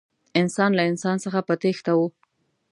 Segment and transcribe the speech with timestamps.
[0.41, 1.99] انسان له انسان څخه په تېښته و.